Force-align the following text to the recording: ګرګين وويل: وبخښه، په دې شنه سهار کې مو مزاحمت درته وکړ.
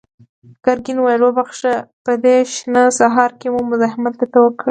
ګرګين 0.65 0.97
وويل: 0.99 1.21
وبخښه، 1.23 1.75
په 2.05 2.11
دې 2.23 2.35
شنه 2.53 2.83
سهار 2.99 3.31
کې 3.39 3.47
مو 3.53 3.59
مزاحمت 3.71 4.13
درته 4.19 4.37
وکړ. 4.41 4.59